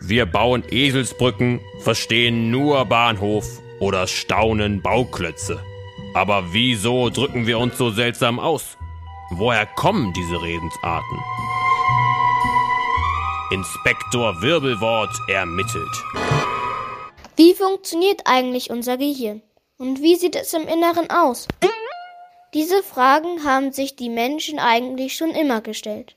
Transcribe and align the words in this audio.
Wir 0.00 0.26
bauen 0.26 0.64
Eselsbrücken, 0.70 1.60
verstehen 1.80 2.50
nur 2.50 2.84
Bahnhof 2.84 3.60
oder 3.80 4.06
staunen 4.06 4.82
Bauklötze. 4.82 5.62
Aber 6.14 6.52
wieso 6.52 7.10
drücken 7.10 7.46
wir 7.46 7.58
uns 7.58 7.76
so 7.76 7.90
seltsam 7.90 8.40
aus? 8.40 8.76
Woher 9.30 9.66
kommen 9.66 10.12
diese 10.14 10.40
Redensarten? 10.40 11.18
Inspektor 13.50 14.40
Wirbelwort 14.42 15.10
ermittelt. 15.28 16.04
Wie 17.36 17.54
funktioniert 17.54 18.22
eigentlich 18.24 18.70
unser 18.70 18.96
Gehirn? 18.96 19.42
Und 19.78 20.02
wie 20.02 20.16
sieht 20.16 20.34
es 20.34 20.52
im 20.54 20.66
Inneren 20.66 21.08
aus? 21.08 21.46
Diese 22.52 22.82
Fragen 22.82 23.44
haben 23.44 23.72
sich 23.72 23.94
die 23.94 24.08
Menschen 24.08 24.58
eigentlich 24.58 25.16
schon 25.16 25.30
immer 25.30 25.60
gestellt. 25.60 26.16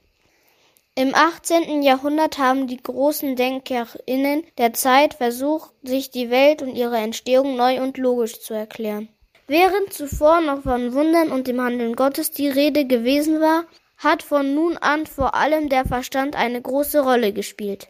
Im 0.96 1.16
18. 1.16 1.84
Jahrhundert 1.84 2.38
haben 2.38 2.68
die 2.68 2.82
großen 2.82 3.38
DenkerInnen 3.38 4.44
der 4.58 4.74
Zeit 4.74 5.14
versucht, 5.14 5.72
sich 5.84 6.12
die 6.12 6.30
Welt 6.30 6.62
und 6.62 6.76
ihre 6.76 6.98
Entstehung 6.98 7.56
neu 7.56 7.82
und 7.82 7.98
logisch 7.98 8.42
zu 8.42 8.54
erklären. 8.54 9.08
Während 9.48 9.94
zuvor 9.94 10.42
noch 10.42 10.64
von 10.64 10.94
Wundern 10.94 11.32
und 11.32 11.48
dem 11.48 11.62
Handeln 11.62 11.96
Gottes 11.96 12.32
die 12.32 12.50
Rede 12.50 12.86
gewesen 12.86 13.40
war, 13.40 13.64
hat 13.98 14.22
von 14.22 14.54
nun 14.54 14.78
an 14.78 15.06
vor 15.06 15.34
allem 15.34 15.70
der 15.70 15.86
Verstand 15.86 16.36
eine 16.36 16.62
große 16.62 17.00
Rolle 17.02 17.32
gespielt. 17.32 17.88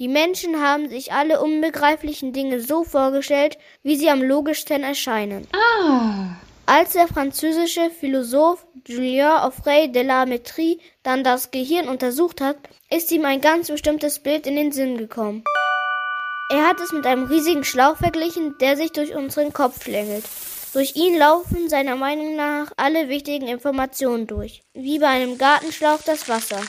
Die 0.00 0.08
Menschen 0.08 0.60
haben 0.60 0.88
sich 0.88 1.12
alle 1.12 1.40
unbegreiflichen 1.40 2.32
Dinge 2.32 2.60
so 2.60 2.82
vorgestellt, 2.82 3.56
wie 3.84 3.94
sie 3.94 4.10
am 4.10 4.20
logischsten 4.20 4.82
erscheinen. 4.82 5.46
Ah. 5.52 6.36
Als 6.74 6.94
der 6.94 7.06
französische 7.06 7.90
Philosoph 7.90 8.64
Julien 8.86 9.28
Offray 9.42 9.92
de 9.92 10.04
la 10.04 10.24
Métrie 10.24 10.78
dann 11.02 11.22
das 11.22 11.50
Gehirn 11.50 11.86
untersucht 11.86 12.40
hat, 12.40 12.56
ist 12.88 13.12
ihm 13.12 13.26
ein 13.26 13.42
ganz 13.42 13.68
bestimmtes 13.68 14.20
Bild 14.20 14.46
in 14.46 14.56
den 14.56 14.72
Sinn 14.72 14.96
gekommen. 14.96 15.44
Er 16.48 16.66
hat 16.66 16.80
es 16.80 16.90
mit 16.92 17.04
einem 17.04 17.24
riesigen 17.24 17.62
Schlauch 17.62 17.98
verglichen, 17.98 18.56
der 18.56 18.78
sich 18.78 18.90
durch 18.90 19.14
unseren 19.14 19.52
Kopf 19.52 19.84
schlängelt. 19.84 20.24
Durch 20.72 20.96
ihn 20.96 21.18
laufen 21.18 21.68
seiner 21.68 21.96
Meinung 21.96 22.36
nach 22.36 22.72
alle 22.78 23.10
wichtigen 23.10 23.48
Informationen 23.48 24.26
durch, 24.26 24.62
wie 24.72 24.98
bei 24.98 25.08
einem 25.08 25.36
Gartenschlauch 25.36 26.00
das 26.00 26.30
Wasser. 26.30 26.62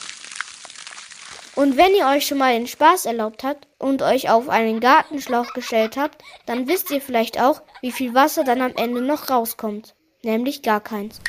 Und 1.55 1.77
wenn 1.77 1.93
ihr 1.93 2.07
euch 2.07 2.25
schon 2.25 2.39
mal 2.39 2.53
den 2.53 2.67
Spaß 2.67 3.05
erlaubt 3.05 3.43
habt 3.43 3.67
und 3.77 4.01
euch 4.01 4.29
auf 4.29 4.49
einen 4.49 4.79
Gartenschlauch 4.79 5.53
gestellt 5.53 5.97
habt, 5.97 6.23
dann 6.45 6.67
wisst 6.67 6.89
ihr 6.89 6.99
vielleicht 6.99 7.39
auch, 7.39 7.61
wie 7.81 7.91
viel 7.91 8.13
Wasser 8.13 8.43
dann 8.43 8.61
am 8.61 8.73
Ende 8.75 9.01
noch 9.01 9.29
rauskommt. 9.29 9.93
Nämlich 10.23 10.63
gar 10.63 10.81
keins. 10.81 11.21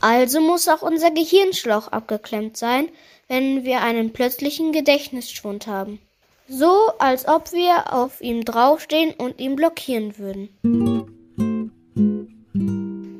Also 0.00 0.40
muss 0.40 0.68
auch 0.68 0.82
unser 0.82 1.10
Gehirnschlauch 1.10 1.88
abgeklemmt 1.88 2.56
sein, 2.56 2.88
wenn 3.28 3.64
wir 3.64 3.82
einen 3.82 4.12
plötzlichen 4.12 4.72
Gedächtnisschwund 4.72 5.66
haben. 5.66 6.00
So, 6.48 6.92
als 6.98 7.26
ob 7.26 7.52
wir 7.52 7.92
auf 7.92 8.20
ihm 8.20 8.44
draufstehen 8.44 9.14
und 9.14 9.40
ihn 9.40 9.56
blockieren 9.56 10.16
würden. 10.16 11.15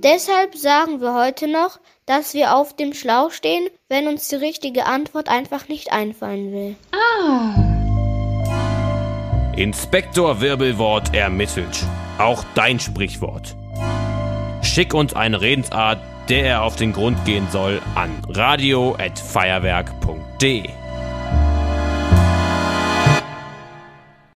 Deshalb 0.07 0.55
sagen 0.55 1.01
wir 1.01 1.15
heute 1.15 1.49
noch, 1.49 1.81
dass 2.07 2.33
wir 2.33 2.55
auf 2.55 2.77
dem 2.77 2.93
Schlauch 2.93 3.33
stehen, 3.33 3.69
wenn 3.89 4.07
uns 4.07 4.29
die 4.29 4.37
richtige 4.37 4.87
Antwort 4.87 5.29
einfach 5.29 5.67
nicht 5.67 5.91
einfallen 5.91 6.53
will. 6.53 6.77
Ah. 6.93 7.57
Inspektor 9.57 10.41
Wirbelwort 10.41 11.12
ermittelt. 11.12 11.84
Auch 12.19 12.45
dein 12.55 12.79
Sprichwort. 12.79 13.57
Schick 14.62 14.95
uns 14.95 15.12
eine 15.12 15.41
Redensart, 15.41 15.99
der 16.29 16.45
er 16.45 16.62
auf 16.62 16.77
den 16.77 16.93
Grund 16.93 17.25
gehen 17.25 17.49
soll, 17.51 17.83
an 17.97 18.23
radio@feuerwerk.de. 18.29 20.69